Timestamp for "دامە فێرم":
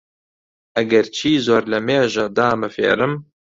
2.37-3.13